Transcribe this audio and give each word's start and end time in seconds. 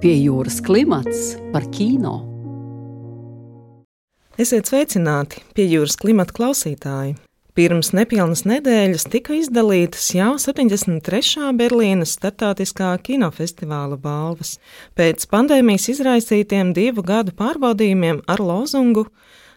Pie 0.00 0.14
jūras 0.16 0.62
klimats 0.64 1.34
par 1.52 1.66
kino. 1.76 2.14
Esiet 4.40 4.70
sveicināti 4.70 5.42
pie 5.52 5.66
jūras 5.68 5.98
klimata 6.00 6.32
klausītāji. 6.38 7.18
Pirms 7.52 7.90
nepilnas 7.92 8.46
nedēļas 8.48 9.04
tika 9.12 9.34
izdalītas 9.36 10.06
jau 10.16 10.38
73. 10.40 11.50
Berlīnes 11.58 12.14
startautiskā 12.16 12.94
kinofestivāla 13.04 13.98
balvas. 14.00 14.54
Pēc 14.96 15.26
pandēmijas 15.28 15.90
izraisītiem 15.92 16.70
divu 16.72 17.04
gadu 17.04 17.34
pārbaudījumiem 17.36 18.22
ar 18.24 18.40
lozungu 18.40 19.04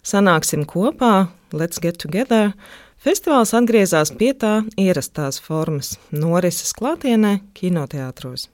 Sanāksim 0.03 0.65
kopā, 0.67 1.29
let's 1.55 1.79
get 1.79 2.01
together! 2.03 2.51
Festivāls 2.99 3.55
atgriezās 3.55 4.11
pie 4.11 4.33
tā 4.35 4.65
ierastās 4.75 5.39
formas- 5.39 5.95
norises 6.11 6.75
klātienē, 6.75 7.39
kinoteātros. 7.55 8.49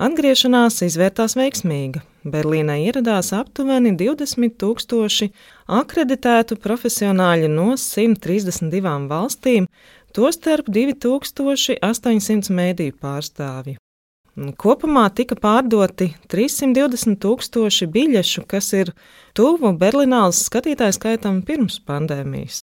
Atgriešanās 0.00 0.80
izvērtās 0.86 1.36
veiksmīga. 1.36 2.00
Berlīnē 2.24 2.78
ieradās 2.86 3.32
aptuveni 3.36 3.92
20 3.98 4.54
tūkstoši 4.62 5.28
akreditētu 5.68 6.56
profesionāļu 6.62 7.50
no 7.52 7.72
132 7.76 9.08
valstīm, 9.10 9.66
tostarp 10.16 10.70
2800 10.72 12.56
mēdīju 12.56 12.96
pārstāvju. 13.02 13.76
Kopumā 14.56 15.10
tika 15.12 15.36
pārdoti 15.36 16.14
320 16.32 17.18
tūkstoši 17.20 17.88
biļešu, 17.92 18.46
kas 18.48 18.72
ir 18.72 18.94
tuvu 19.36 19.74
Berlīnālas 19.76 20.46
skatītāju 20.46 20.96
skaitam 20.96 21.42
pirms 21.44 21.82
pandēmijas. 21.84 22.62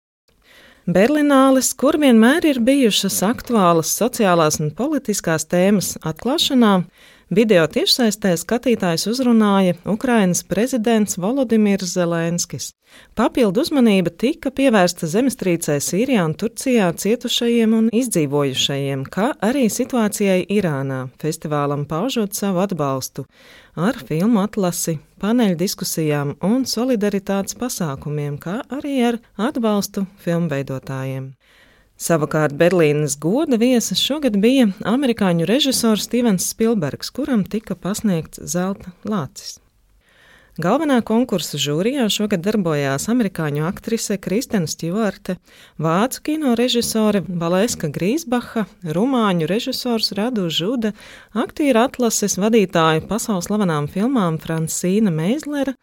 Berlinālis, 0.90 1.70
kur 1.78 1.94
vienmēr 2.00 2.48
ir 2.48 2.58
bijušas 2.66 3.20
aktuālas 3.22 3.92
sociālās 3.94 4.58
un 4.58 4.72
politiskās 4.74 5.44
tēmas 5.46 5.92
atklāšanā, 6.02 6.80
Video 7.30 7.62
tiešsaistē 7.70 8.32
skatītājs 8.34 9.04
uzrunāja 9.06 9.76
Ukrainas 9.86 10.40
prezidents 10.42 11.14
Volodimirs 11.14 11.92
Zelenskis. 11.94 12.72
Papildu 13.14 13.62
uzmanība 13.62 14.10
tika 14.10 14.50
pievērsta 14.50 15.06
zemestrīcē 15.06 15.76
Sīrijā 15.78 16.24
un 16.26 16.34
Turcijā 16.34 16.88
cietušajiem 16.90 17.76
un 17.78 17.86
izdzīvojušajiem, 17.94 19.04
kā 19.14 19.28
arī 19.46 19.68
situācijai 19.70 20.42
Irānā, 20.50 21.04
festivālam 21.22 21.86
paužot 21.86 22.34
savu 22.34 22.64
atbalstu 22.64 23.28
ar 23.78 24.02
filmu 24.10 24.42
atlasi, 24.42 24.96
paneļu 25.22 25.60
diskusijām 25.62 26.34
un 26.42 26.66
solidaritātes 26.66 27.54
pasākumiem, 27.62 28.42
kā 28.42 28.58
arī 28.74 28.96
ar 29.06 29.22
atbalstu 29.38 30.08
filmveidotājiem. 30.26 31.30
Savukārt 32.00 32.54
Berlīnes 32.56 33.18
goda 33.20 33.58
viesis 33.60 34.00
šogad 34.00 34.38
bija 34.40 34.70
amerikāņu 34.88 35.44
režisors 35.44 36.06
Stevens 36.08 36.46
Spilbergs, 36.48 37.12
kuram 37.12 37.42
tika 37.44 37.76
pasniegts 37.76 38.40
zelta 38.48 38.94
lācis. 39.04 39.58
Galvenā 40.60 40.96
konkursa 41.04 41.60
žūrijā 41.60 42.06
šogad 42.12 42.40
darbojās 42.44 43.04
amerikāņu 43.12 43.66
aktrise 43.68 44.16
Kristena 44.20 44.68
Stjuarte, 44.68 45.36
vācu 45.80 46.24
kino 46.26 46.56
režisore 46.58 47.20
Valēska 47.20 47.92
Grīsbacha, 47.92 48.64
rumāņu 48.96 49.48
režisors 49.48 50.10
Radu 50.16 50.48
Žuda, 50.48 50.94
aktieru 51.36 51.84
atlases 51.84 52.38
vadītāja 52.40 53.04
pasaules 53.12 53.48
slavenām 53.48 53.92
filmām 53.92 54.40
Francīna 54.40 55.12
Meizlera, 55.14 55.76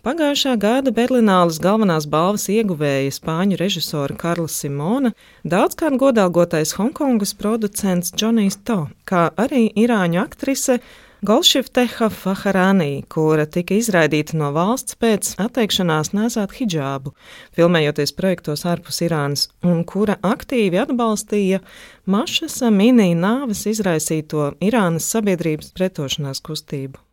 Pagājušā 0.00 0.54
gada 0.56 0.94
Berlīnālas 0.96 1.58
galvenās 1.60 2.06
balvas 2.08 2.46
ieguvēja 2.48 3.10
spāņu 3.12 3.58
režisora 3.60 4.14
Karla 4.16 4.48
Simona, 4.48 5.10
daudzkārt 5.44 5.98
godalgotais 6.00 6.72
Hongkongas 6.78 7.34
producents 7.36 8.14
Džonijs 8.16 8.56
To, 8.64 8.86
kā 9.04 9.26
arī 9.36 9.66
irāņu 9.82 10.22
aktrise 10.22 10.78
Golšifteha 11.20 12.08
Faharānī, 12.16 13.02
kura 13.12 13.44
tika 13.44 13.76
izraidīta 13.76 14.38
no 14.40 14.48
valsts 14.56 14.96
pēc 14.96 15.34
atteikšanās 15.44 16.14
nesāt 16.16 16.56
hijābu, 16.56 17.12
filmējoties 17.60 18.16
projektos 18.16 18.64
ārpus 18.64 19.02
Irānas, 19.04 19.50
un 19.60 19.84
kura 19.84 20.16
aktīvi 20.24 20.80
atbalstīja 20.80 21.60
Mašasa 22.08 22.72
mini 22.72 23.12
nāves 23.12 23.66
izraisīto 23.68 24.54
Irānas 24.64 25.12
sabiedrības 25.12 25.74
pretošanās 25.76 26.40
kustību. 26.48 27.04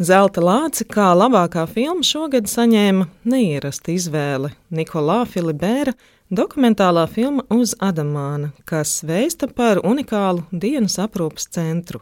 Zelta 0.00 0.40
lāci 0.40 0.86
kā 0.88 1.10
labākā 1.12 1.66
filma 1.68 2.00
šogad 2.00 2.46
saņēma 2.48 3.04
neierasta 3.28 3.90
izvēle 3.92 4.48
Nikolā 4.72 5.26
Filibēra 5.28 5.92
dokumentālā 6.32 7.02
filma 7.12 7.44
Uz 7.52 7.74
Adamāna, 7.84 8.48
kas 8.64 9.02
vēsta 9.04 9.50
par 9.52 9.82
unikālu 9.84 10.46
dienas 10.62 10.96
aprūpas 11.04 11.50
centru. 11.52 12.00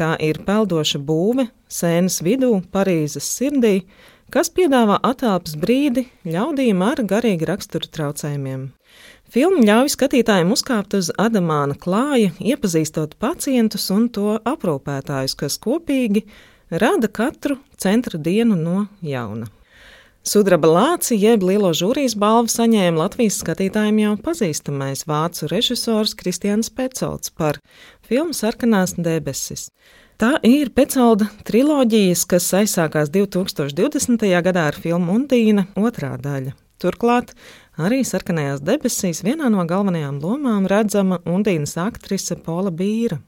Tā 0.00 0.14
ir 0.24 0.40
peldoša 0.48 1.02
būve 1.10 1.50
sēnes 1.68 2.22
vidū, 2.24 2.54
Parīzes 2.72 3.28
sirdī, 3.36 3.82
kas 4.32 4.48
piedāvā 4.48 4.96
attēlpas 5.04 5.60
brīdi 5.60 6.06
ļaudīm 6.24 6.80
ar 6.88 7.04
garīgi 7.04 7.52
rakstura 7.52 7.92
traucējumiem. 7.98 8.70
Filma 9.28 9.60
ļauj 9.60 9.92
skatītājiem 9.92 10.56
uzkāpt 10.56 10.96
uz 10.96 11.12
Adamāna 11.20 11.76
klāja, 11.76 12.32
iepazīstot 12.40 13.18
pacientus 13.20 13.90
un 13.92 14.08
to 14.08 14.38
aprūpētājus, 14.40 15.36
kas 15.36 15.60
kopīgi 15.60 16.24
rada 16.70 17.08
katru 17.08 17.58
centra 17.76 18.18
dienu 18.18 18.56
no 18.56 18.86
jauna. 19.02 19.46
Sudraba 20.26 20.66
lāci 20.66 21.14
jeb 21.22 21.44
lielo 21.46 21.68
žūrijas 21.70 22.16
balvu 22.18 22.50
saņēma 22.50 22.98
Latvijas 22.98 23.36
skatītājiem 23.44 24.00
jau 24.02 24.14
pazīstamais 24.24 25.04
vācu 25.06 25.46
režisors 25.52 26.16
Kristians 26.18 26.72
Pecolds 26.74 27.30
par 27.30 27.60
filmu 28.08 28.34
Sarkanās 28.34 28.96
debesis. 28.98 29.68
Tā 30.18 30.32
ir 30.42 30.72
Pecolda 30.74 31.28
triloģijas, 31.46 32.24
kas 32.26 32.48
aizsākās 32.58 33.12
2020. 33.14 34.26
gadā 34.48 34.66
ar 34.72 34.80
filmu 34.80 35.14
Undīna 35.20 35.68
otrā 35.78 36.16
daļa. 36.18 36.56
Turklāt 36.82 37.30
arī 37.78 38.02
sarkanajās 38.04 38.64
debesīs 38.66 39.22
vienā 39.22 39.46
no 39.52 39.62
galvenajām 39.68 40.18
lomām 40.20 40.66
redzama 40.66 41.20
Undīnas 41.22 41.76
aktrise 41.80 42.34
Pola 42.34 42.74
Bīra. 42.74 43.20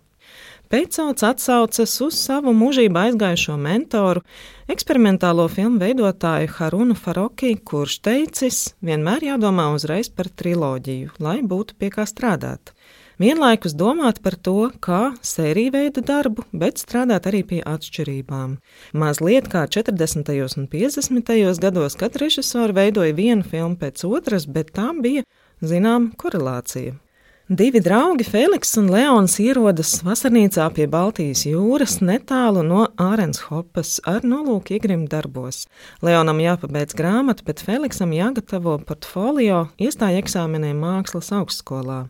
Pēcauts 0.69 1.25
atsaucas 1.25 1.95
uz 2.05 2.17
savu 2.21 2.53
mūžībā 2.53 3.06
aizgājušo 3.09 3.55
mentoru, 3.56 4.21
eksperimentālo 4.69 5.47
filmu 5.49 5.81
veidotāju 5.81 6.51
Harunu 6.59 6.93
Faroki, 6.93 7.55
kurš 7.71 7.95
teicis, 8.05 8.59
vienmēr 8.84 9.25
jādomā 9.31 9.71
uzreiz 9.73 10.12
par 10.12 10.28
triloģiju, 10.28 11.15
lai 11.25 11.39
būtu 11.41 11.78
pie 11.81 11.89
kā 11.95 12.05
strādāt. 12.05 12.75
Vienlaikus 13.17 13.73
domāt 13.81 14.21
par 14.21 14.37
to, 14.37 14.69
kā 14.84 15.01
sēriju 15.25 15.73
veidu 15.78 16.05
darbu, 16.05 16.45
bet 16.53 16.84
strādāt 16.84 17.31
arī 17.33 17.41
pie 17.49 17.65
atšķirībām. 17.65 18.59
Mazliet 18.93 19.49
kā 19.49 19.65
40. 19.65 20.37
un 20.53 20.69
50. 20.77 21.37
gados, 21.65 21.97
kad 21.97 22.21
režisori 22.21 22.77
veidoja 22.77 23.17
vienu 23.17 23.41
filmu 23.43 23.81
pēc 23.81 24.05
otras, 24.05 24.45
bet 24.45 24.77
tam 24.77 25.01
bija 25.01 25.25
zināma 25.65 26.12
korelācija. 26.21 27.01
Divi 27.48 27.81
draugi, 27.81 28.26
Feliks 28.28 28.75
un 28.76 28.91
Leons, 28.92 29.38
ierodas 29.41 29.94
vasarnīcā 30.04 30.66
pie 30.76 30.84
Baltijas 30.92 31.47
jūras 31.48 31.94
netālu 32.04 32.60
no 32.60 32.82
Ārenshopas 33.00 33.94
ar 34.04 34.20
nolūku 34.20 34.75
iegrimt 34.76 35.09
darbos. 35.14 35.62
Leonam 36.04 36.42
jāpabeidz 36.44 36.92
grāmata, 36.98 37.47
bet 37.48 37.64
Feliksam 37.64 38.12
jāgatavo 38.12 38.76
portfolio 38.84 39.62
iestāja 39.81 40.20
eksāmeniem 40.20 40.76
mākslas 40.84 41.32
augstskolā. 41.38 42.03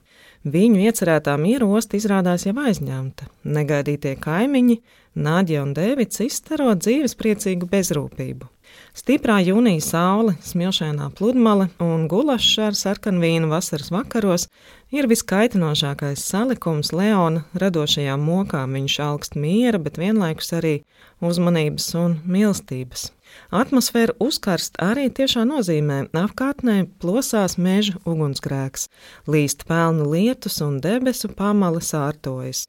Viņu 0.42 0.82
iecerētā 0.88 1.38
miera 1.38 1.70
osta 1.70 1.94
izrādās 2.00 2.48
jau 2.48 2.56
aizņemta. 2.58 3.30
Negaidītie 3.46 4.18
kaimiņi, 4.18 4.80
Nādja 5.18 5.62
un 5.62 5.70
Dēvids 5.74 6.18
izstaro 6.22 6.74
dzīves 6.78 7.14
priecīgu 7.18 7.70
bezrūpību. 7.70 8.50
Stiprā 8.98 9.36
jūnija 9.44 9.82
saule, 9.84 10.32
smilšainā 10.42 11.12
pludmale 11.14 11.68
un 11.82 12.08
gulašs 12.10 12.56
ar 12.66 12.74
sarkanvīnu 12.74 13.46
vasaras 13.52 13.92
vakaros 13.94 14.48
ir 14.90 15.06
viskaitinošākais 15.10 16.24
salikums 16.24 16.90
Leona 16.96 17.44
radošajā 17.62 18.16
mokā. 18.18 18.64
Viņš 18.72 18.96
augst 19.04 19.38
miera, 19.38 19.78
bet 19.78 20.00
vienlaikus 20.02 20.50
arī 20.58 20.74
uzmanības 21.22 21.86
un 22.00 22.18
mīlestības. 22.26 23.12
Atmosfēra 23.54 24.16
uzkarst 24.24 24.80
arī 24.82 25.06
tiešā 25.14 25.46
nozīmē. 25.46 26.02
Apkārtnē 26.16 26.80
plosās 26.98 27.54
meža 27.60 28.00
ugunsgrēks, 28.08 28.88
līst 29.30 29.66
pelnu 29.68 30.10
lietus 30.10 30.58
un 30.64 30.80
debesu 30.84 31.30
pamali 31.38 31.84
sārtojas. 31.84 32.66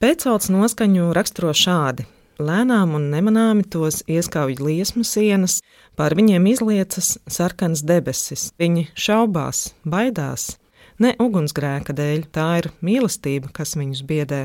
Pēcauts 0.00 0.52
noskaņu 0.52 1.12
raksturo 1.16 1.54
šādi. 1.56 2.08
Lēnām 2.40 2.94
un 2.96 3.10
nemanāmi 3.12 3.66
tos 3.68 4.00
ieskauj 4.08 4.54
liesmu 4.64 5.02
sienas, 5.04 5.58
pār 5.92 6.14
viņiem 6.16 6.46
izliecas 6.48 7.18
sarkanas 7.28 7.82
debesis. 7.84 8.46
Viņi 8.60 8.86
šaubās, 8.96 9.74
baidās. 9.84 10.54
Ne 11.00 11.12
ugunsgrēka 11.20 11.92
dēļ, 11.96 12.24
tā 12.32 12.48
ir 12.62 12.70
mīlestība, 12.80 13.52
kas 13.52 13.76
viņus 13.76 14.00
biedē. 14.08 14.42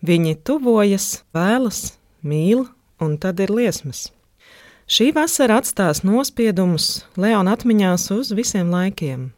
Viņi 0.00 0.36
tuvojas, 0.48 1.10
vēlas, 1.36 1.98
mīl, 2.24 2.64
un 3.04 3.18
tad 3.20 3.44
ir 3.44 3.52
liesmas. 3.52 4.06
Šī 4.88 5.10
vasara 5.12 5.58
atstās 5.60 6.04
nospiedumus 6.06 7.02
Leona 7.20 7.56
atmiņās 7.56 8.04
uz 8.14 8.30
visiem 8.38 8.70
laikiem. 8.72 9.32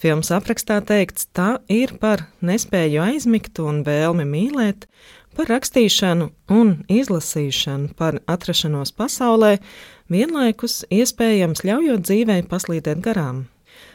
Filmas 0.00 0.30
aprakstā 0.34 0.78
teikts, 0.86 1.28
tā 1.36 1.58
ir 1.70 1.94
par 2.00 2.26
nespēju 2.44 3.02
aizmigt 3.04 3.60
un 3.62 3.82
vēlmi 3.86 4.26
mīlēt, 4.26 4.88
par 5.36 5.50
rakstīšanu 5.52 6.30
un 6.54 6.76
izlasīšanu, 6.90 7.94
par 7.98 8.20
atrašanos 8.30 8.94
pasaulē, 8.96 9.58
vienlaikus 10.12 10.84
iespējams 10.94 11.64
ļaujot 11.66 12.06
dzīvei 12.06 12.44
paslīdēt 12.50 13.02
garām. 13.04 13.44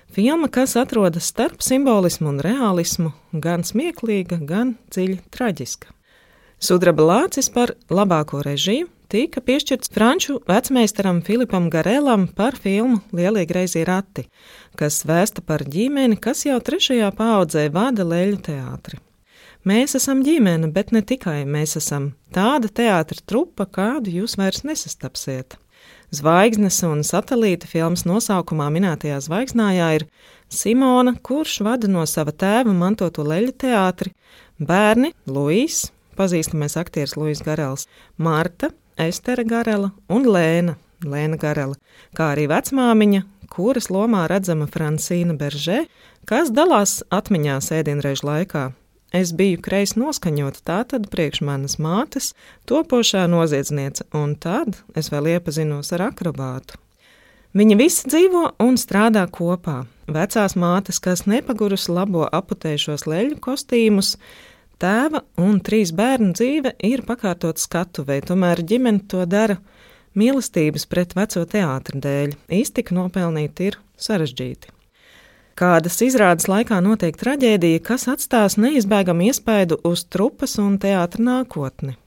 Filma, 0.10 0.50
kas 0.50 0.74
atrodas 0.80 1.30
starp 1.30 1.62
simbolismu 1.62 2.32
un 2.32 2.40
realismu, 2.42 3.14
gan 3.34 3.64
smieklīga, 3.64 4.40
gan 4.42 4.74
dziļi 4.90 5.20
traģiska. 5.30 5.94
Sudraba 6.60 7.06
lācis 7.06 7.48
par 7.54 7.72
labāko 7.94 8.42
režiju 8.44 8.90
tika 9.10 9.42
piešķirts 9.42 9.94
franču 9.94 10.40
vecmeistaram 10.50 11.22
Filipam 11.26 11.70
Garelam 11.72 12.28
par 12.36 12.58
filmu 12.60 13.00
Lielie 13.16 13.46
greizie 13.50 13.86
rati, 13.88 14.26
kas 14.78 15.02
vēsta 15.08 15.46
par 15.46 15.64
ģimeni, 15.66 16.20
kas 16.20 16.46
jau 16.46 16.60
trešajā 16.60 17.14
paudzē 17.18 17.70
vada 17.74 18.06
leļu 18.06 18.42
teātri. 18.50 19.00
Mēs 19.68 19.92
esam 19.98 20.22
ģimene, 20.24 20.70
bet 20.72 20.94
ne 20.96 21.02
tikai 21.04 21.42
mēs 21.44 21.76
esam 21.76 22.14
tāda 22.32 22.70
teātra 22.72 23.20
trupa, 23.28 23.66
kādu 23.68 24.14
jūs 24.22 24.38
vairs 24.40 24.64
nesastapsiet. 24.64 25.58
Zvaigznes 26.16 26.78
un 26.88 27.04
satelīta 27.04 27.68
filmas 27.68 28.06
nosaukumā 28.08 28.70
minētajā 28.72 29.20
zvaigznājā 29.28 29.90
ir 29.98 30.08
Simona, 30.48 31.12
kurš 31.20 31.60
vada 31.68 31.92
no 31.92 32.06
sava 32.08 32.32
tēva 32.32 32.72
mantoto 32.72 33.28
leļu 33.28 33.52
teātri, 33.60 34.16
bērni 34.64 35.12
Luīs, 35.28 35.90
pazīstamais 36.16 36.80
aktieris 36.80 37.18
Luis 37.20 37.44
Garels, 37.44 37.90
Marta, 38.16 38.72
Estera 38.96 39.44
Garela 39.44 39.92
un 40.08 40.24
Lēna, 40.24 40.80
Lēna 41.04 41.36
Garela, 41.36 41.76
kā 42.16 42.32
arī 42.32 42.48
vecmāmiņa, 42.48 43.26
kuras 43.52 43.92
lomā 43.92 44.24
redzama 44.32 44.72
Francīna 44.72 45.36
Beržē, 45.36 45.84
kas 46.26 46.56
dalās 46.56 47.02
atmiņās 47.12 47.74
ēdienreiz 47.76 48.24
laikā. 48.24 48.70
Es 49.16 49.32
biju 49.34 49.58
kreisi 49.66 49.98
noskaņota, 49.98 50.62
tā 50.66 50.82
tad 50.92 51.08
priekš 51.10 51.42
manas 51.48 51.80
mātes, 51.82 52.34
topošā 52.70 53.24
noziedzniece, 53.32 54.06
un 54.14 54.36
tad 54.38 54.78
es 55.00 55.10
vēl 55.10 55.32
iepazinos 55.34 55.90
ar 55.98 56.10
akrobātu. 56.12 56.78
Viņi 57.58 57.80
visi 57.80 58.06
dzīvo 58.12 58.44
un 58.62 58.78
strādā 58.78 59.24
kopā. 59.34 59.82
Vecās 60.10 60.54
mātes, 60.54 61.02
kas 61.02 61.26
nepagurus 61.26 61.88
labo 61.90 62.28
aputējušos 62.30 63.08
leļu 63.10 63.40
kostīmus, 63.42 64.14
Tēva 64.80 65.20
un 65.44 65.58
trīs 65.60 65.92
bērnu 65.92 66.32
dzīve 66.40 66.72
ir 66.88 67.02
pakārtot 67.04 67.60
skatuvei, 67.60 68.22
tomēr 68.24 68.62
ģimene 68.64 69.04
to 69.12 69.26
dara 69.28 69.58
mīlestības 70.16 70.88
pret 70.88 71.18
veco 71.20 71.44
teātru 71.44 72.00
dēļ. 72.00 72.38
Iztika 72.62 72.96
nopelnīt 72.96 73.60
ir 73.66 73.80
sarežģīti. 74.00 74.79
Kādas 75.60 75.98
izrādes 76.00 76.46
laikā 76.48 76.78
notiek 76.80 77.18
traģēdija, 77.20 77.82
kas 77.84 78.06
atstās 78.08 78.54
neizbēgamu 78.56 79.26
iespaidu 79.28 79.76
uz 79.84 80.06
trupas 80.08 80.54
un 80.64 80.78
teātra 80.80 81.20
nākotni. 81.20 81.98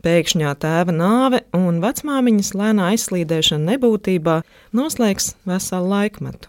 Pēkšņā 0.00 0.54
tēva 0.62 0.94
nāve 0.96 1.42
un 1.58 1.82
vecmāmiņas 1.82 2.54
lēnā 2.56 2.86
aizslīdēšana 2.94 3.74
nebūtībā 3.74 4.38
noslēgs 4.80 5.34
veselu 5.44 5.92
laikmetu. 5.92 6.48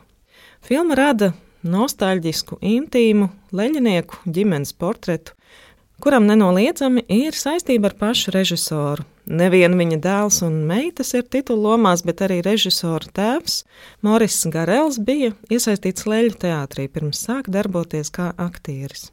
Filma 0.64 0.96
rada 0.96 1.34
nostalģisku, 1.68 2.62
intīmu, 2.64 3.28
leģinieku 3.52 4.24
ģimenes 4.24 4.72
portretu, 4.72 5.36
kuram 6.04 6.28
nenoliedzami 6.30 7.04
ir 7.10 7.38
saistība 7.38 7.92
ar 7.92 7.98
pašu 8.00 8.34
režisoru. 8.36 9.06
Nevien 9.28 9.74
viņa 9.76 9.98
dēls 10.00 10.40
un 10.46 10.62
meitas 10.70 11.12
ir 11.18 11.26
titulu 11.28 11.74
lomās, 11.74 12.04
bet 12.08 12.22
arī 12.24 12.40
režisora 12.46 13.12
tēvs 13.12 13.64
Moris 14.06 14.40
Garels 14.54 15.02
bija 15.04 15.34
iesaistīts 15.52 16.08
leļu 16.08 16.38
teātrī 16.46 16.88
pirms 16.88 17.26
sāk 17.28 17.50
darboties 17.52 18.14
kā 18.14 18.32
aktieris. 18.40 19.10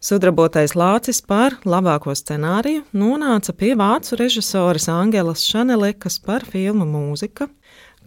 Sudrabotais 0.00 0.72
lācis 0.78 1.18
par 1.20 1.58
labāko 1.68 2.14
scenāriju 2.16 2.86
nonāca 2.96 3.52
pie 3.52 3.74
vācu 3.76 4.16
režisoras 4.16 4.88
Angelas 4.88 5.42
Šanelekas 5.44 6.16
par 6.24 6.46
filmu 6.48 6.86
mūzika, 6.88 7.50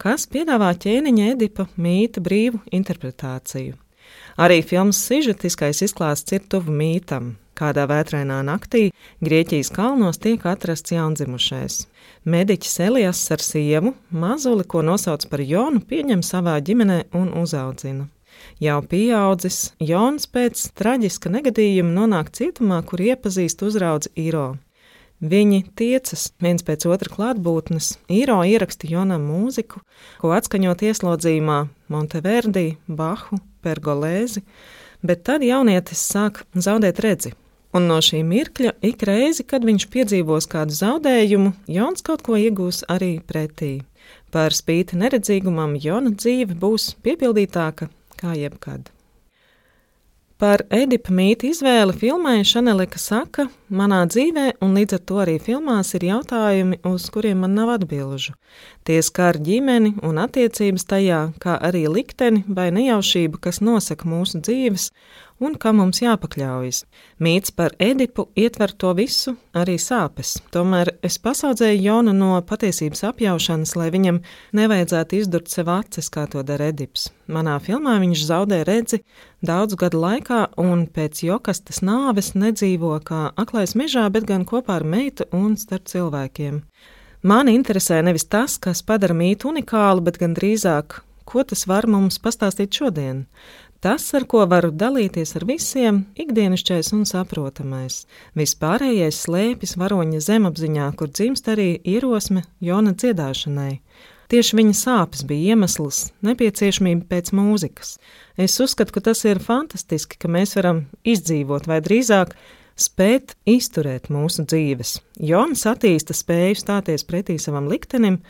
kas 0.00 0.26
piedāvā 0.26 0.72
ķēniņa 0.74 1.30
Edipa 1.36 1.68
mīta 1.76 2.24
brīvu 2.24 2.64
interpretāciju. 2.74 3.76
Arī 4.42 4.58
filmas 4.66 4.98
sižetiskais 5.06 5.84
izklāsts 5.86 6.34
ir 6.34 6.42
tuvu 6.50 6.74
mītam. 6.74 7.36
Kādā 7.54 7.84
vētrainā 7.90 8.40
naktī 8.46 8.88
Grieķijas 9.24 9.70
kalnos 9.74 10.18
tiek 10.18 10.42
atrasts 10.50 10.94
jaundzimušais. 10.94 11.84
Mediķis 12.26 12.80
Elijas 12.82 13.20
ar 13.30 13.44
sievu, 13.44 13.94
mazuli, 14.10 14.66
ko 14.66 14.82
nosauc 14.82 15.26
par 15.30 15.42
Jonu, 15.44 15.82
pieņem 15.84 16.24
savā 16.26 16.56
ģimenē 16.66 17.04
un 17.14 17.30
uzaudzina. 17.42 18.08
Jau 18.62 18.80
pieaudzis, 18.90 19.72
Jons 19.78 20.26
pēc 20.26 20.68
traģiska 20.78 21.30
negadījuma 21.30 21.94
nonāk 22.00 22.34
cietumā, 22.34 22.82
kur 22.86 23.02
iepazīst 23.02 23.62
uzraudzi 23.66 24.10
Īro. 24.18 24.54
Viņi 25.24 25.62
tiecas 25.78 26.26
viens 26.42 26.64
pēc 26.66 26.84
otra 26.90 27.08
klātbūtnes, 27.08 27.94
īro 28.12 28.40
ieraksta 28.44 28.90
Jonam 28.90 29.22
mūziku, 29.30 29.80
ko 30.20 30.34
atskaņot 30.36 30.82
ieslodzījumā 30.90 31.60
Monteverdi, 31.88 32.74
Bahu, 32.88 33.38
Pergolēzi, 33.64 34.42
bet 35.06 35.24
tad 35.24 35.46
jaunietis 35.46 36.02
sāk 36.10 36.42
zaudēt 36.52 37.00
redzi. 37.06 37.32
Un 37.74 37.88
no 37.90 37.96
šī 37.98 38.20
mirkļa 38.22 38.76
ik 38.86 39.02
reizi, 39.08 39.42
kad 39.50 39.64
viņš 39.66 39.88
piedzīvos 39.90 40.46
kādu 40.50 40.76
zaudējumu, 40.76 41.50
Jons 41.66 42.04
kaut 42.06 42.22
ko 42.22 42.38
iegūs 42.38 42.84
arī 42.92 43.16
pretī. 43.26 43.80
Par 44.30 44.54
spīti 44.54 44.98
neredzīgumam, 45.00 45.74
Jona 45.82 46.12
dzīve 46.14 46.54
būs 46.58 46.92
piepildītāka 47.02 47.88
kā 48.20 48.36
jebkad. 48.38 48.92
Par 50.38 50.64
Edipa 50.74 51.14
mītu 51.14 51.50
izvēli 51.50 51.94
filmai 51.98 52.40
Šanelika 52.46 52.98
saka, 52.98 53.48
manā 53.76 54.04
dzīvē 54.10 54.46
un 54.64 54.76
līdz 54.78 54.96
ar 54.96 55.02
to 55.08 55.18
arī 55.24 55.34
filmās 55.42 55.92
ir 55.98 56.06
jautājumi, 56.08 56.80
uz 56.88 57.08
kuriem 57.14 57.42
man 57.44 57.56
nav 57.58 57.74
atbilžu. 57.76 58.36
Tie 58.86 59.00
skar 59.02 59.38
ģimeni 59.40 59.96
un 60.06 60.20
attiecības 60.22 60.86
tajā, 60.90 61.20
kā 61.42 61.58
arī 61.68 61.86
likteni 61.90 62.44
vai 62.48 62.70
nejaušību, 62.74 63.40
kas 63.42 63.62
nosaka 63.64 64.08
mūsu 64.08 64.42
dzīves 64.44 64.90
un 65.42 65.56
kam 65.58 65.80
mums 65.80 66.00
jāpakļaujas. 66.02 66.84
Mīts 67.22 67.52
par 67.56 67.74
Edipu 67.82 68.28
ietver 68.38 68.72
to 68.78 68.92
visu, 68.96 69.34
arī 69.56 69.76
sāpes. 69.82 70.36
Tomēr 70.54 70.94
es 71.04 71.18
pasaudzēju 71.22 71.82
Jonu 71.82 72.14
no 72.16 72.38
patiesības 72.46 73.04
apjaušanas, 73.10 73.74
lai 73.78 73.90
viņam 73.94 74.20
nevajadzētu 74.56 75.20
izdurt 75.20 75.50
sev 75.52 75.70
acis, 75.74 76.10
kā 76.14 76.26
to 76.30 76.44
dara 76.46 76.70
Edips. 76.72 77.10
Manā 77.26 77.56
filmā 77.62 77.96
viņš 78.02 78.26
zaudē 78.28 78.62
redzi 78.68 79.00
daudzu 79.44 79.78
gadu 79.80 80.00
laikā, 80.02 80.40
un 80.60 80.86
pēc 80.92 81.24
jokastas 81.26 81.82
nāves 81.84 82.34
nedzīvo 82.38 82.94
kā 83.04 83.26
aklais 83.64 83.76
mežā, 83.80 84.10
bet 84.12 84.26
gan 84.26 84.44
kopā 84.44 84.76
ar 84.76 84.84
meitu 84.84 85.24
un 85.32 85.56
starp 85.56 85.86
cilvēkiem. 85.88 86.62
Mani 87.24 87.54
interesē 87.56 88.02
nevis 88.04 88.26
tas, 88.28 88.58
kas 88.58 88.82
padara 88.82 89.14
mītu 89.14 89.48
unikālu, 89.48 90.02
bet 90.04 90.18
gan 90.18 90.34
drīzāk, 90.34 91.00
ko 91.24 91.42
tas 91.42 91.66
var 91.66 91.86
mums 91.86 92.18
pastāstīt 92.18 92.70
šodien. 92.76 93.26
Tas, 93.80 94.04
ar 94.14 94.24
ko 94.24 94.44
varu 94.46 94.70
dalīties 94.70 95.36
ar 95.36 95.44
visiem, 95.44 96.04
ikdienišķais 96.16 96.92
un 96.92 97.04
saprotamais. 97.04 98.06
Vispārējais 98.36 99.22
slēpjas 99.24 99.76
varoņa 99.80 100.20
zemapziņā, 100.20 100.92
kur 100.96 101.08
dzimst 101.08 101.48
arī 101.48 101.80
ierosme 101.84 102.44
Jona 102.60 102.92
dziedāšanai. 102.92 103.80
Tieši 104.28 104.56
viņa 104.56 104.74
sāpes 104.76 105.24
bija 105.24 105.54
iemesls, 105.54 106.10
nepieciešamība 106.24 107.08
pēc 107.08 107.32
mūzikas. 107.36 107.96
Es 108.36 108.56
uzskatu, 108.60 108.92
ka 108.92 109.04
tas 109.08 109.24
ir 109.24 109.40
fantastiski, 109.40 110.20
ka 110.20 110.28
mēs 110.28 110.56
varam 110.56 110.86
izdzīvot, 111.04 111.68
vai 111.68 111.80
drīzāk 111.84 112.32
spēt 112.76 113.34
izturēt 113.48 114.10
mūsu 114.12 114.44
dzīves. 114.46 114.98
Jons 115.20 115.66
attīsta 115.70 116.16
spēju 116.16 116.60
stāties 116.60 117.06
pretī 117.08 117.38
savam 117.38 117.68
liktenim, 117.70 118.20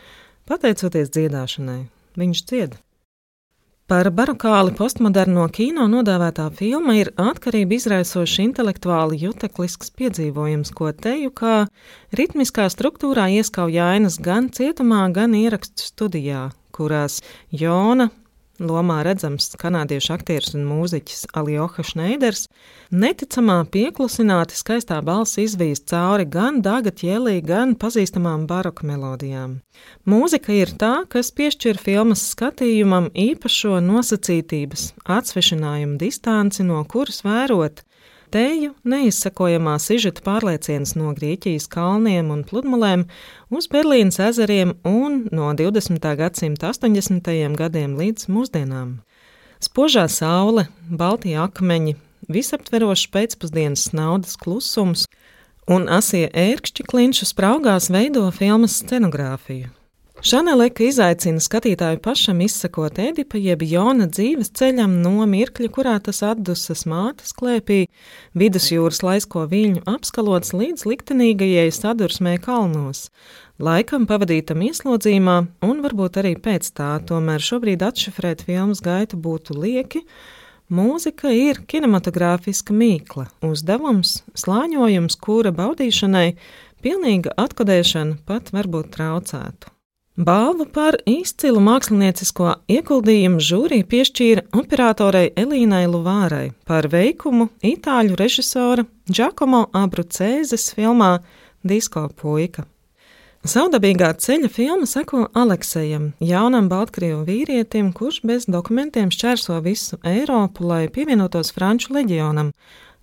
pateicoties 0.48 1.12
dziedāšanai. 1.14 1.84
Viņš 2.20 2.42
dzied. 2.50 2.74
Par 3.84 4.08
barokāli 4.16 4.72
postmoderno 4.72 5.42
kino 5.52 5.84
nodēvētā 5.92 6.46
filma 6.56 6.94
ir 6.96 7.10
atkarība 7.20 7.76
izraisošs 7.76 8.38
intelektuāli 8.46 9.18
juteklisks 9.26 9.92
piedzīvojums, 9.98 10.70
ko 10.72 10.88
teju 10.96 11.34
kā 11.36 11.56
ritmiskā 12.16 12.70
struktūrā 12.72 13.26
ieskauj 13.36 13.76
ainas 13.84 14.16
gan 14.24 14.48
cietumā, 14.48 15.02
gan 15.12 15.36
ierakstu 15.36 15.84
studijā, 15.84 16.46
kurās 16.72 17.18
Jona, 17.52 18.08
lomā 18.62 19.00
redzams 19.06 19.50
kanādiešu 19.60 20.12
aktieris 20.14 20.54
un 20.54 20.64
mūziķis 20.68 21.26
Aljoha 21.34 21.84
Šneiders, 21.86 22.46
neticamā 22.94 23.60
pieklusināti 23.74 24.56
skaistā 24.58 25.00
balss 25.04 25.40
izvīs 25.42 25.82
cauri 25.90 26.26
gan 26.30 26.60
Dāga 26.64 26.92
ķēlī, 26.94 27.40
gan 27.46 27.74
pazīstamām 27.80 28.46
baroka 28.50 28.86
melodijām. 28.86 29.58
Mūzika 30.06 30.54
ir 30.54 30.74
tā, 30.78 30.92
kas 31.10 31.32
piešķir 31.34 31.80
filmas 31.82 32.22
skatījumam 32.34 33.10
īpašo 33.10 33.80
nosacītības, 33.84 34.92
atsvešinājumu 35.04 35.98
distanci, 36.00 36.66
no 36.66 36.84
kuras 36.88 37.24
vērot 37.26 37.84
Teju 38.34 38.72
neizsakojamā 38.82 39.76
sižeta 39.78 40.24
pārliecienas 40.26 40.96
no 40.98 41.12
Grieķijas 41.14 41.68
kalniem 41.70 42.32
un 42.34 42.40
pludmalēm 42.42 43.04
uz 43.54 43.68
Berlīnas 43.70 44.18
ezeriem 44.24 44.72
un 44.90 45.20
no 45.30 45.52
20. 45.54 46.08
gadsimta 46.18 46.72
80. 46.72 47.30
gadiem 47.60 47.94
līdz 47.94 48.26
mūsdienām. 48.34 48.96
Spožā 49.62 50.08
saule, 50.10 50.66
baltie 50.90 51.36
akmeņi, 51.38 51.94
visaptverošs 52.26 53.06
pēcpusdienas 53.14 53.86
naudas 53.94 54.34
klusums 54.42 55.06
un 55.70 55.86
asie 55.86 56.26
ērkšķi 56.26 56.90
klinšu 56.90 57.30
spraugās 57.30 57.86
veido 57.94 58.26
filmas 58.34 58.80
scenogrāfiju. 58.82 59.70
Šaneleka 60.24 60.86
izaicina 60.86 61.36
skatītāju 61.44 61.98
pašam 62.00 62.38
izsekot 62.40 62.96
Edipa 62.96 63.36
jeb 63.36 63.60
Jona 63.68 64.06
dzīves 64.08 64.54
ceļam 64.56 64.94
no 65.02 65.26
mirkļa, 65.28 65.68
kurā 65.68 65.98
tas 66.00 66.22
atdusas 66.24 66.86
mātes 66.88 67.34
klēpī, 67.36 67.82
vidusjūras 68.32 69.02
laisko 69.04 69.42
viļņu 69.50 69.82
apskalots 69.92 70.54
līdz 70.56 70.86
liktenīgajai 70.88 71.66
sadursmē 71.76 72.38
kalnos, 72.46 73.10
laikam 73.60 74.06
pavadītam 74.08 74.64
ieslodzījumā 74.64 75.34
un 75.68 75.84
varbūt 75.84 76.16
arī 76.22 76.32
pēc 76.46 76.72
tā, 76.80 76.94
tomēr 77.04 77.44
šobrīd 77.44 77.84
atšifrēt 77.84 78.46
filmas 78.48 78.80
gaitu 78.84 79.20
būtu 79.20 79.58
lieki, 79.60 80.06
Mūzika 80.72 81.28
ir 81.28 81.58
kinematogrāfiska 81.68 82.72
mīkla, 82.72 83.26
uzdevums, 83.44 84.22
slāņojums, 84.32 85.18
kura 85.20 85.52
baudīšanai. 85.52 86.30
Pilnīga 86.80 87.36
atkodēšana 87.44 88.22
pat 88.24 88.48
varbūt 88.56 88.94
traucētu. 88.96 89.73
Balvu 90.14 90.68
par 90.70 90.94
izcilu 91.10 91.58
māksliniecisko 91.58 92.52
ieguldījumu 92.70 93.40
žūrija 93.42 93.86
piešķīra 93.90 94.44
operatorei 94.54 95.32
Elīnai 95.34 95.88
Luvārai 95.90 96.52
par 96.70 96.86
veikumu 96.86 97.48
itāļu 97.58 98.14
režisora 98.20 98.84
Giacomo 99.10 99.64
Abrucēzes 99.74 100.68
filmā 100.76 101.16
Disko 101.66 102.04
puika. 102.14 102.62
Saudabīgā 103.42 104.12
ceļa 104.14 104.54
filma 104.54 104.86
seko 104.86 105.26
Aleksejam, 105.34 106.12
jaunam 106.22 106.70
Baltkrievu 106.70 107.26
vīrietim, 107.26 107.90
kurš 107.90 108.22
bez 108.22 108.46
dokumentiem 108.46 109.10
šķērso 109.10 109.58
visu 109.66 109.98
Eiropu, 110.06 110.62
lai 110.70 110.84
pievienotos 110.94 111.50
Franču 111.58 111.90
leģionam, 111.98 112.54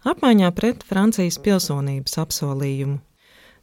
apmaiņā 0.08 0.56
pret 0.56 0.88
Francijas 0.88 1.44
pilsonības 1.44 2.22
apsolījumu. 2.24 3.02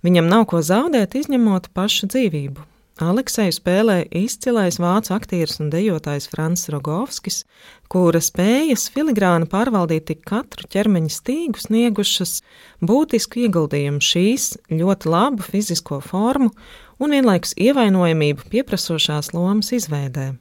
Viņam 0.05 0.29
nav 0.29 0.51
ko 0.53 0.61
zaudēt, 0.61 1.17
izņemot 1.17 1.73
pašu 1.73 2.13
dzīvību, 2.13 2.75
Alekseju 2.99 3.55
spēlē 3.55 4.01
izcilais 4.19 4.81
vācu 4.83 5.13
aktieris 5.15 5.61
un 5.63 5.69
dejotājs 5.71 6.25
Frans 6.33 6.65
Rogovskis, 6.73 7.45
kura 7.87 8.19
spējas 8.19 8.89
filigrāni 8.91 9.47
pārvaldīt 9.47 10.09
tik 10.09 10.25
katru 10.27 10.67
ķermeņa 10.73 11.13
stīgu 11.15 11.63
sniegušas 11.63 12.41
būtisku 12.83 13.45
ieguldījumu 13.45 14.03
šīs 14.03 14.49
ļoti 14.73 15.13
labu 15.15 15.47
fizisko 15.47 16.01
formu 16.03 16.51
un 16.99 17.15
vienlaikus 17.15 17.55
ievainojamību 17.55 18.51
pieprasošās 18.51 19.31
lomas 19.31 19.71
izveidē. 19.79 20.33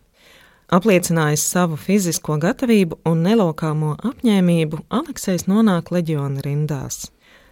Apliecinājis 0.74 1.46
savu 1.54 1.78
fizisko 1.78 2.40
gatavību 2.42 2.98
un 3.06 3.22
nelokāmo 3.24 3.94
apņēmību, 4.02 4.82
Aleksejs 4.98 5.46
nonāk 5.46 5.94
leģiona 5.94 6.42
rindās. 6.42 7.06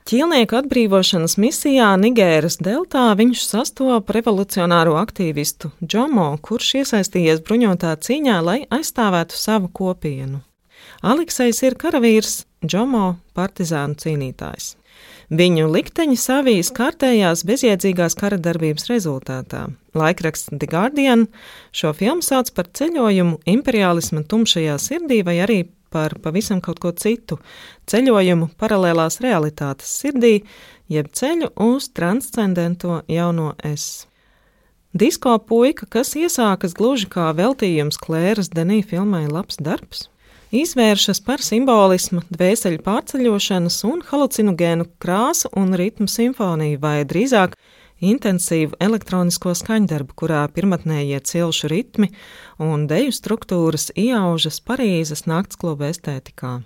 Ķīlnieku 0.05 0.53
atbrīvošanas 0.59 1.33
misijā 1.41 1.87
Nigēras 1.97 2.59
deltā 2.61 3.07
viņš 3.17 3.39
sastopa 3.41 4.13
revolucionāro 4.13 4.99
aktīvistu 4.99 5.71
Džomo, 5.81 6.27
kurš 6.45 6.67
iesaistījies 6.83 7.39
bruņotā 7.47 7.95
cīņā, 8.05 8.35
lai 8.45 8.59
aizstāvētu 8.69 9.33
savu 9.33 9.71
kopienu. 9.73 10.43
Aleksejs 11.01 11.63
ir 11.65 11.77
karavīrs, 11.81 12.43
Džomo 12.61 13.15
partizānu 13.33 13.97
cīnītājs. 14.03 14.75
Viņu 15.33 15.71
likteņi 15.73 16.19
savijas 16.21 16.69
kārtējās 16.77 17.41
bezjēdzīgās 17.49 18.13
kara 18.19 18.37
darbības 18.37 18.85
rezultātā. 18.91 19.63
Laikraksts 19.97 20.53
The 20.53 20.69
Guardian 20.69 21.25
šo 21.73 21.95
filmu 21.97 22.21
sauc 22.21 22.53
par 22.53 22.69
ceļojumu 22.77 23.41
imperiālisma 23.57 24.21
tumšajā 24.29 24.77
sirdī 24.85 25.23
vai 25.25 25.39
arī 25.47 25.63
par 25.95 26.17
pavisam 26.23 26.59
kaut 26.63 26.81
ko 26.83 26.91
citu- 26.91 27.39
ceļojumu 27.89 28.49
paralēlās 28.59 29.21
realitātes 29.23 29.93
sirdī, 30.01 30.41
jeb 30.91 31.07
ceļu 31.07 31.53
uz 31.55 31.87
transcendento 31.89 33.01
jauno 33.07 33.53
es. 33.63 34.05
Disko 34.95 35.37
puika, 35.39 35.85
kas 35.91 36.13
iesākas 36.15 36.75
gluži 36.75 37.07
kā 37.11 37.31
veltījums 37.35 37.97
Klēras 37.99 38.47
Denī 38.47 38.77
filmai 38.79 39.25
Labs 39.27 39.57
darbs, 39.59 40.05
izvēršas 40.55 41.19
par 41.25 41.43
simbolismu, 41.43 42.21
dvēseli 42.31 42.79
pārceļošanas 42.85 43.81
un 43.89 44.03
halucinogēnu 44.07 44.87
krāsu 45.03 45.51
un 45.59 45.75
ritmu 45.75 46.07
simfoniju, 46.07 46.79
vai 46.79 47.03
drīzāk 47.03 47.57
intensīvu 48.01 48.75
elektronisko 48.79 49.53
skaņdarbu, 49.55 50.15
kurā 50.15 50.43
pirmotnējie 50.51 51.19
cilšu 51.19 51.69
ritmi 51.71 52.11
un 52.59 52.87
deju 52.87 53.13
struktūras 53.15 53.91
iaužas 53.95 54.61
Parīzes 54.61 55.25
naktskluba 55.29 55.91
estētikā. 55.93 56.59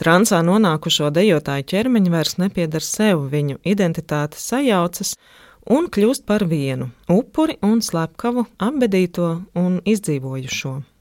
Transā 0.00 0.40
nonākušo 0.42 1.10
dejotāju 1.14 1.68
ķermeņi 1.72 2.12
vairs 2.12 2.38
nepiedar 2.40 2.82
sev, 2.82 3.26
viņu 3.32 3.58
identitāte 3.64 4.40
sajaucas 4.40 5.16
un 5.70 5.86
kļūst 5.92 6.24
par 6.26 6.44
vienu- 6.48 6.90
upuri 7.18 7.58
un 7.62 7.82
slepkavu, 7.82 8.46
apbedīto 8.58 9.42
un 9.54 9.80
izdzīvojušo. 9.84 10.91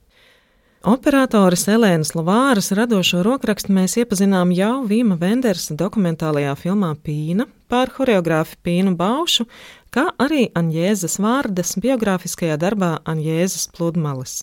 Operatoras 0.81 1.67
Elēnas 1.69 2.15
Lavāras 2.17 2.71
radošo 2.73 3.19
rokrakstu 3.21 3.69
mēs 3.69 3.99
iepazinām 4.01 4.49
jau 4.57 4.79
Vīma 4.89 5.13
Vendersa 5.21 5.75
dokumentālajā 5.77 6.55
filmā 6.57 6.95
Pīna 7.05 7.45
par 7.69 7.91
horeogrāfu 7.99 8.55
Pīnu 8.65 8.95
Baušu, 8.97 9.43
kā 9.93 10.07
arī 10.17 10.47
Anjēzes 10.57 11.19
Vārdas 11.21 11.75
biogrāfiskajā 11.83 12.55
darbā 12.57 12.95
Anjēzes 13.05 13.67
pludmales. 13.75 14.39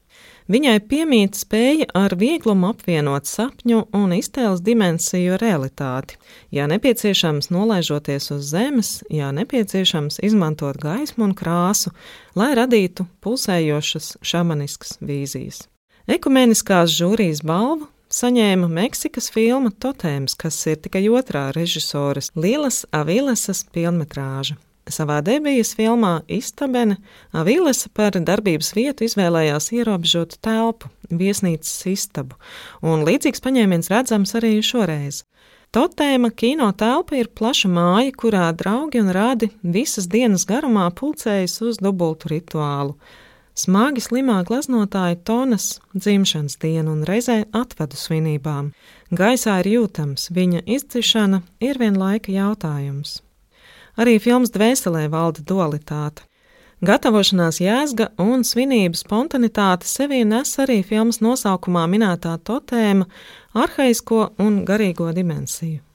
Viņai 0.47 0.77
piemīt 0.87 1.41
spēja 1.41 1.89
ar 1.99 2.15
vieglumu 2.21 2.71
apvienot 2.71 3.27
sapņu 3.27 3.89
un 3.99 4.15
iztēles 4.15 4.63
dimensiju 4.63 5.41
realitāti, 5.43 6.21
ja 6.55 6.69
nepieciešams 6.71 7.51
nolaižoties 7.51 8.31
uz 8.37 8.53
zemes, 8.53 8.93
ja 9.11 9.33
nepieciešams 9.35 10.21
izmantot 10.23 10.79
gaismu 10.79 11.27
un 11.33 11.35
krāsu, 11.35 11.91
lai 12.39 12.53
radītu 12.55 13.09
pulsējošas 13.27 14.21
šamaniskas 14.23 15.01
vīzijas. 15.03 15.67
Ekumeniskās 16.09 16.89
žūrijas 16.97 17.43
balvu 17.45 17.85
saņēma 18.09 18.65
Meksikas 18.73 19.27
filma 19.29 19.69
Totēms, 19.69 20.33
kas 20.41 20.57
ir 20.71 20.79
tikai 20.81 21.03
otrā 21.13 21.51
režisoras 21.53 22.31
Lielas 22.33 22.87
Avilesas 22.97 23.61
pilnmetrāža. 23.75 24.57
Savā 24.89 25.19
debijas 25.21 25.75
filmā 25.77 26.23
Istabene 26.33 26.97
Avilesa 27.37 27.93
par 27.93 28.17
darbības 28.17 28.73
vietu 28.73 29.05
izvēlējās 29.05 29.69
ierobežotu 29.77 30.41
telpu, 30.41 30.89
viesnīcas 31.13 31.77
istabu, 31.93 32.41
un 32.81 33.05
līdzīgs 33.05 33.45
paņēmiens 33.45 33.93
redzams 33.93 34.33
arī 34.41 34.57
šoreiz. 34.65 35.27
Totēma 35.77 36.33
kino 36.33 36.73
telpa 36.73 37.21
ir 37.21 37.29
plaša 37.29 37.69
māja, 37.69 38.17
kurā 38.17 38.49
draugi 38.57 39.05
un 39.05 39.13
rādi 39.13 39.53
visas 39.61 40.09
dienas 40.09 40.49
garumā 40.49 40.89
pulcējas 40.89 41.61
uz 41.69 41.85
dubultu 41.85 42.33
rituālu 42.33 42.97
Smagi 43.59 43.99
slimā 43.99 44.37
gleznotāja 44.47 45.17
Tonas 45.27 45.81
dzimšanas 45.91 46.61
dienu 46.63 46.93
un 46.95 47.01
reizē 47.09 47.41
atvadu 47.51 47.99
svinībām. 47.99 48.69
Gaisā 49.11 49.57
ir 49.65 49.69
jūtams, 49.73 50.29
viņa 50.37 50.63
izcišana 50.77 51.41
ir 51.67 51.81
vien 51.83 51.99
laika 51.99 52.31
jautājums. 52.31 53.17
Arī 53.99 54.21
filmas 54.23 54.55
dvēselē 54.55 55.09
valda 55.11 55.43
dualitāte. 55.43 56.23
Gatavošanās 56.87 57.59
jēga 57.59 58.13
un 58.23 58.47
svinību 58.47 58.95
spontanitāte 58.95 59.91
sevī 59.91 60.23
nes 60.23 60.55
arī 60.63 60.79
filmas 60.87 61.19
nosaukumā 61.19 61.89
minētā 61.91 62.37
totēma, 62.39 63.11
arhaisko 63.59 64.37
un 64.39 64.63
garīgo 64.69 65.11
dimensiju. 65.19 65.88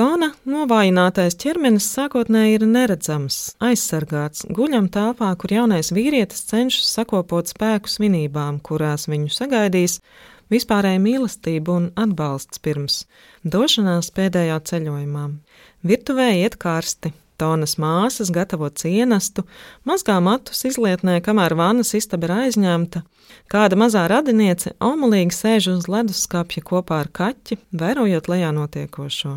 Tona 0.00 0.30
novājinātais 0.48 1.34
ķermenis 1.36 1.84
sākotnēji 1.92 2.54
ir 2.56 2.62
neredzams, 2.64 3.34
aizsargāts, 3.60 4.46
guļam 4.48 4.86
telpā, 4.88 5.28
kur 5.36 5.52
jaunais 5.52 5.90
vīrietis 5.92 6.46
cenšas 6.48 6.86
sakopot 6.96 7.50
spēku 7.52 7.90
svinībām, 7.92 8.62
kurās 8.64 9.04
viņu 9.12 9.28
sagaidīs 9.34 9.98
vispārēja 10.48 11.02
mīlestība 11.04 11.74
un 11.76 11.90
atbalsts 12.00 12.62
pirms 12.64 13.02
došanās 13.44 14.08
pēdējā 14.16 14.56
ceļojumā. 14.70 15.26
Virtuvē 15.84 16.30
iet 16.46 16.56
karsti, 16.64 17.12
Tonas 17.36 17.76
māsas 17.80 18.32
gatavo 18.32 18.70
cienastu, 18.72 19.44
mazgā 19.88 20.16
matus 20.24 20.64
izlietnē, 20.68 21.18
kamēr 21.24 21.58
vannas 21.60 21.92
istaba 21.96 22.28
ir 22.28 22.34
aizņemta. 22.38 23.04
Kāda 23.52 23.76
mazā 23.76 24.06
radiniece 24.08 24.72
omulīgi 24.80 25.36
sēž 25.36 25.70
uz 25.74 25.90
leduskapja 25.92 26.64
kopā 26.64 27.02
ar 27.04 27.12
kaķi, 27.20 27.60
vērojot 27.84 28.32
lejā 28.32 28.52
notiekošo. 28.56 29.36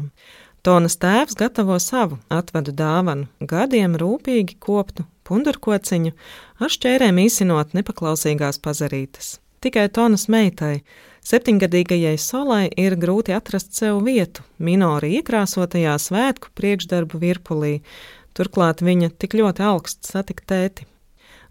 Tonas 0.63 0.93
tēvs 0.95 1.35
gatavo 1.35 1.75
savu 1.83 2.21
atvadu 2.31 2.71
dāvanu, 2.71 3.25
gadiem 3.43 3.97
rūpīgi 3.99 4.55
koptu 4.63 5.03
pundurkociņu, 5.27 6.13
ar 6.63 6.71
šķērēm 6.71 7.19
īsinot 7.25 7.75
nepaklausīgās 7.75 8.61
pazarītes. 8.63 9.33
Tikai 9.59 9.89
Tonas 9.91 10.29
meitai, 10.31 10.77
septiņgadīgajai 11.27 12.15
solai, 12.15 12.69
ir 12.79 12.95
grūti 12.95 13.35
atrast 13.35 13.75
sev 13.75 13.99
vietu 14.07 14.47
minori 14.55 15.17
iekrāsotajā 15.19 15.97
svētku 15.99 16.55
priekšdarbu 16.55 17.19
virpulī, 17.19 17.75
turklāt 18.31 18.79
viņa 18.87 19.11
tik 19.19 19.35
ļoti 19.41 19.67
augsts 19.67 20.15
satikt 20.15 20.47
tēti. 20.47 20.87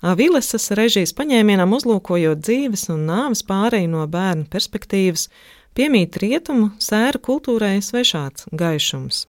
Avilesas 0.00 0.72
režijas 0.72 1.12
paņēmienam 1.20 1.76
uzlūkojot 1.76 2.40
dzīves 2.40 2.88
un 2.96 3.04
nāves 3.12 3.44
pārēju 3.44 3.92
no 3.92 4.08
bērnu 4.08 4.48
perspektīvas, 4.50 5.28
piemīt 5.76 6.16
rietumu 6.22 6.70
sēru 6.82 7.20
kultūrai 7.22 7.78
svešāds 7.84 8.48
gaišums. 8.52 9.26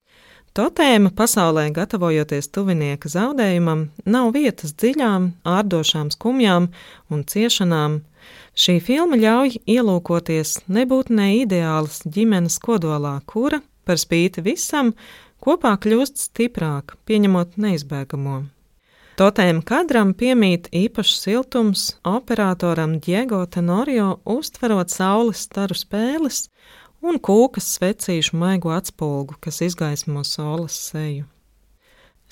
Totēma 0.52 1.08
pasaulē, 1.16 1.70
gatavojoties 1.72 2.50
tuvinieka 2.52 3.08
zaudējumam, 3.08 3.86
nav 4.04 4.34
vietas 4.34 4.74
dziļām, 4.76 5.30
ārdošām 5.48 6.10
skumjām 6.12 6.68
un 7.08 7.22
ciešanām. 7.24 8.02
Šī 8.52 8.76
filma 8.84 9.16
ļauj 9.16 9.62
ielūkoties 9.64 10.58
nebūtnē 10.68 11.30
ideālas 11.40 12.02
ģimenes 12.04 12.58
kodolā, 12.60 13.14
kura, 13.24 13.62
par 13.88 13.96
spīti 13.96 14.44
visam, 14.44 14.92
kopā 15.40 15.72
kļūst 15.80 16.20
stiprāk, 16.28 16.98
pieņemot 17.08 17.56
neizbēgamo. 17.56 18.42
Totēma 19.12 19.60
kadram 19.68 20.14
piemīt 20.16 20.70
īpašs 20.72 21.18
siltums 21.20 21.82
operatoram 22.08 22.94
Diego 23.04 23.42
Tenorio, 23.44 24.22
uztverot 24.24 24.88
saules 24.88 25.42
staru 25.44 25.76
spēles 25.76 26.46
un 27.04 27.18
kūkas 27.20 27.74
svecīšu 27.76 28.38
maigu 28.40 28.72
atspulgu, 28.72 29.36
kas 29.42 29.60
izgaismo 29.68 30.24
solas 30.24 30.78
seju. 30.88 31.26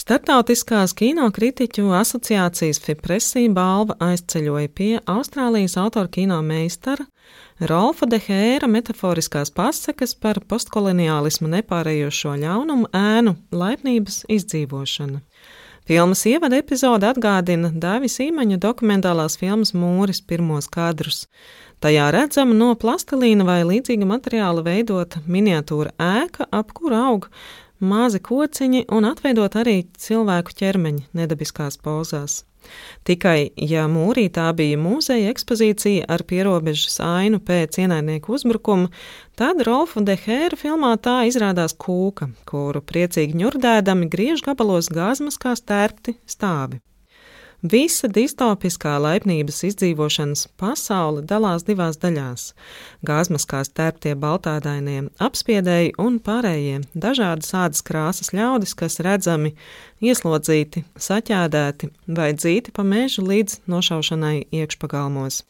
Startautiskās 0.01 0.95
kinokritiķu 0.97 1.91
asociācijas 1.93 2.79
Fipresī 2.81 3.43
balva 3.53 3.99
aizceļoja 4.01 4.71
pie 4.73 4.95
Austrālijas 5.05 5.77
autora 5.77 6.09
kino 6.09 6.39
meistara 6.41 7.05
Rolfa 7.69 8.09
de 8.09 8.17
Hēra 8.25 8.71
metaforiskās 8.73 9.53
pasakas 9.53 10.17
par 10.17 10.41
postkoloniālismu 10.49 11.51
nepārējošo 11.53 12.39
ļaunumu 12.41 12.89
ēnu 12.97 13.37
laipnības 13.53 14.23
izdzīvošanu. 14.33 15.21
Filmas 15.89 16.23
ievada 16.29 16.59
epizode 16.61 17.09
atgādina 17.09 17.71
Dāvis 17.73 18.19
Īmaņa 18.23 18.59
dokumentālās 18.63 19.39
filmas 19.41 19.73
Mūris 19.75 20.21
pirmos 20.23 20.69
kadrus. 20.71 21.25
Tajā 21.81 22.11
redzama 22.13 22.55
no 22.55 22.75
plastilīna 22.77 23.47
vai 23.49 23.63
līdzīga 23.65 24.07
materiāla 24.07 24.63
veidota 24.67 25.23
miniatūra 25.27 25.95
ēka, 25.97 26.47
ap 26.53 26.75
kuru 26.77 26.99
aug 27.01 27.31
mazi 27.81 28.21
kociņi 28.23 28.87
un 28.93 29.09
atveidot 29.09 29.57
arī 29.61 29.83
cilvēku 29.99 30.55
ķermeņi 30.61 31.09
nedabiskās 31.17 31.81
pozās. 31.81 32.45
Tikai, 33.09 33.51
ja 33.57 33.87
mūrī 33.91 34.27
tā 34.33 34.51
bija 34.57 34.77
mūzeja 34.81 35.31
ekspozīcija 35.33 36.05
ar 36.13 36.25
pierobežas 36.29 36.99
ainu 37.05 37.41
pēc 37.41 37.81
ienaidnieku 37.81 38.37
uzbrukuma, 38.37 38.91
tad 39.41 39.65
Rolfa 39.67 40.05
Dehēra 40.05 40.59
filmā 40.61 40.93
tā 41.01 41.23
izrādās 41.31 41.73
kūka, 41.73 42.29
kuru 42.51 42.85
priecīgi 42.85 43.41
ņurdēdami 43.41 44.11
griež 44.13 44.45
gabalos 44.45 44.93
gāzmas 44.93 45.41
kā 45.41 45.57
stērpti 45.57 46.19
stāvi. 46.29 46.83
Visa 47.61 48.09
distopiskā 48.09 48.95
laipnības 49.05 49.59
izdzīvošanas 49.69 50.47
pasaule 50.57 51.21
dalās 51.21 51.67
divās 51.67 51.99
daļās- 52.01 52.55
gāzmaskās 53.09 53.69
tērptie 53.77 54.15
baltādainie, 54.17 55.11
apspiedēji 55.21 55.93
un 55.99 56.17
pārējie 56.21 56.81
dažādas 56.97 57.53
ādas 57.53 57.83
krāsas 57.85 58.33
ļaudis, 58.33 58.73
kas 58.75 58.97
redzami 59.05 59.53
ieslodzīti, 60.01 60.85
saķēdēti 60.97 61.91
vai 62.09 62.33
dzīti 62.33 62.73
pa 62.73 62.83
mežu 62.83 63.27
līdz 63.29 63.61
nošaušanai 63.69 64.47
iekšpagalmos. 64.51 65.43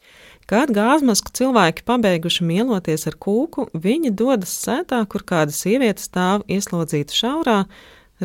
Kad 0.47 0.67
gāzmasku 0.75 1.31
cilvēki 1.31 1.85
pabeiguši 1.87 2.43
mieloties 2.43 3.07
ar 3.07 3.15
kūku, 3.15 3.69
viņi 3.71 4.11
dodas 4.11 4.51
sētā, 4.51 5.07
kur 5.07 5.23
kāda 5.23 5.55
sieviete 5.55 6.03
stāv 6.03 6.43
ieslodzīta 6.43 7.15
šaurā, 7.15 7.65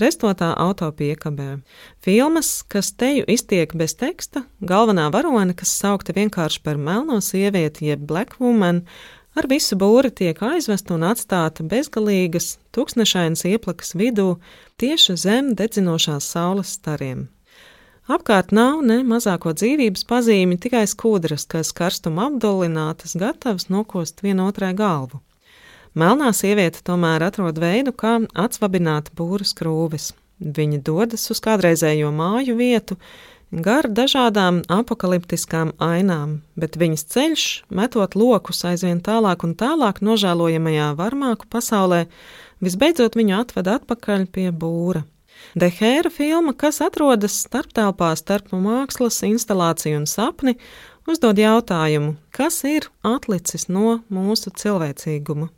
restotā 0.01 0.53
autopiekabē. 0.61 1.61
Filmas, 2.05 2.63
kas 2.69 2.93
teju 2.93 3.27
iztiek 3.29 3.75
bez 3.77 3.97
teksta, 3.99 4.45
galvenā 4.61 5.09
varone, 5.15 5.55
kas 5.57 5.75
saukta 5.81 6.15
vienkārši 6.17 6.63
par 6.65 6.81
melno 6.81 7.21
sievieti, 7.25 7.89
jeb 7.91 8.07
black 8.09 8.41
woman, 8.41 8.85
ar 9.37 9.49
visu 9.51 9.77
būri 9.77 10.11
tiek 10.11 10.41
aizvesta 10.43 10.97
un 10.97 11.07
atstāta 11.11 11.65
bezgalīgas, 11.67 12.57
tūkstošainas 12.77 13.47
ieplakas 13.51 13.97
vidū, 13.99 14.37
tieši 14.81 15.17
zem 15.21 15.55
dedzinošās 15.59 16.29
saules 16.33 16.77
stariem. 16.79 17.27
Apkārt 18.07 18.53
nav 18.55 18.85
ne 18.87 19.01
mazāko 19.03 19.51
dzīvības 19.51 20.05
pazīmi, 20.07 20.61
tikai 20.63 20.85
skudras, 20.87 21.43
kas 21.51 21.73
karstuma 21.75 22.29
apdulinātas, 22.31 23.17
gatavas 23.19 23.67
nokost 23.67 24.23
vienotrai 24.23 24.71
galvu. 24.79 25.26
Melnā 25.97 26.29
sieviete 26.37 26.83
tomēr 26.85 27.23
atrod 27.25 27.57
veidu, 27.57 27.95
kā 27.97 28.19
atsvabināt 28.37 29.15
būras 29.17 29.55
krūves. 29.57 30.11
Viņa 30.37 30.83
dodas 30.85 31.25
uz 31.33 31.41
kādreizējo 31.41 32.11
māju 32.13 32.59
vietu, 32.59 32.99
gar 33.65 33.89
dažādām 33.89 34.59
apakaliptiskām 34.69 35.73
ainām, 35.81 36.43
bet 36.53 36.77
viņas 36.77 37.07
ceļš, 37.15 37.47
metot 37.73 38.13
lokus 38.13 38.61
aizvien 38.69 39.01
tālāk 39.01 39.49
un 39.49 39.57
tālāk 39.57 40.05
nožēlojamajā 40.05 40.91
varmāku 41.01 41.49
pasaulē, 41.49 42.05
visbeidzot 42.61 43.17
viņu 43.17 43.41
atved 43.41 43.73
atpakaļ 43.79 44.29
pie 44.37 44.51
būra. 44.53 45.07
Dehēra 45.57 46.13
filma, 46.13 46.53
kas 46.53 46.85
atrodas 46.85 47.41
starptelpā 47.49 48.13
starp 48.21 48.53
mākslas, 48.53 49.25
instalāciju 49.25 50.05
un 50.05 50.09
sapni, 50.13 50.59
uzdod 51.09 51.41
jautājumu, 51.41 52.19
kas 52.37 52.67
ir 52.69 52.93
atlicis 53.01 53.71
no 53.73 54.03
mūsu 54.13 54.53
cilvēcīguma 54.53 55.55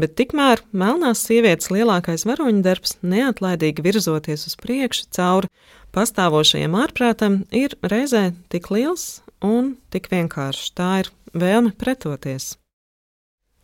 bet 0.00 0.16
tikmēr 0.18 0.62
melnās 0.72 1.24
sievietes 1.26 1.70
lielākais 1.72 2.26
varoņdarbs, 2.28 2.98
neatlaidīgi 3.06 3.84
virzoties 3.86 4.46
uz 4.50 4.58
priekšu 4.60 5.08
cauri 5.16 5.50
pastāvošajam 5.96 6.76
ārprātam, 6.82 7.40
ir 7.50 7.78
reizē 7.82 8.30
tik 8.52 8.70
liels 8.74 9.22
un 9.44 9.74
tik 9.92 10.10
vienkāršs. 10.12 10.72
Tā 10.76 10.92
ir 11.04 11.10
vēlme 11.36 11.72
pretoties. 11.78 12.54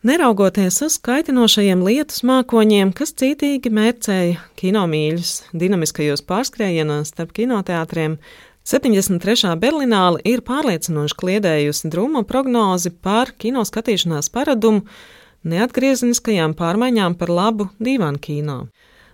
Neraugoties 0.03 0.81
uz 0.83 0.97
kaitinošajiem 0.99 1.85
lietus 1.87 2.25
mākoņiem, 2.27 2.91
kas 2.91 3.13
cītīgi 3.21 3.71
mērcēja 3.71 4.41
kinomīļus 4.59 5.35
dinamiskajos 5.55 6.25
pārskrējienos 6.27 7.13
starp 7.13 7.31
kinoteātriem, 7.37 8.17
73. 8.67 9.55
Berlināla 9.63 10.19
ir 10.27 10.43
pārliecinoši 10.47 11.17
kliedējusi 11.19 11.91
drūmo 11.91 12.25
prognozi 12.27 12.91
par 12.91 13.31
kino 13.39 13.63
skatīšanās 13.67 14.31
paradumu, 14.35 14.83
neatgriezeniskajām 15.49 16.57
pārmaiņām 16.59 17.19
par 17.21 17.33
labu 17.33 17.69
divānu 17.83 18.21
kino. 18.23 18.59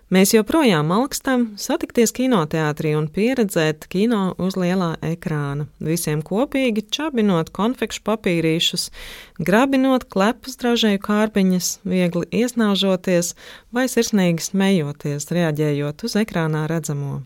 Mēs 0.09 0.31
joprojām 0.33 0.89
augstam 0.89 1.43
satikties 1.61 2.09
kinoteātrī 2.17 2.95
un 2.97 3.05
pieredzēt 3.13 3.85
kino 3.93 4.31
uz 4.41 4.55
lielā 4.57 4.95
ekrāna, 5.05 5.67
visiem 5.77 6.23
kopīgi 6.25 6.87
čabinot 6.89 7.51
konfekšu 7.53 8.01
papīrīšus, 8.09 8.87
grabinot 9.37 10.07
klepus 10.09 10.57
dražēju 10.63 11.03
kārpiņas, 11.05 11.69
viegli 11.85 12.25
iesnāžoties 12.41 13.35
vai 13.69 13.85
sirsnīgi 13.85 14.49
smejoties, 14.49 15.29
reaģējot 15.29 16.07
uz 16.09 16.17
ekrānā 16.25 16.65
redzamo. 16.73 17.19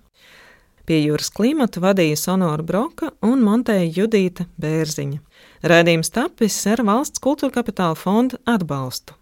Pie 0.83 0.99
jūras 1.05 1.31
klimata 1.31 1.79
vadīja 1.79 2.19
Sonora 2.19 2.67
Broka 2.67 3.13
un 3.23 3.39
montēja 3.47 3.87
Judīta 4.01 4.49
Bērziņa. 4.59 5.21
Rādījums 5.63 6.11
tapis 6.11 6.57
ar 6.67 6.81
valsts 6.83 7.21
kultūra 7.23 7.53
kapitāla 7.55 7.95
fonda 7.95 8.35
atbalstu. 8.51 9.15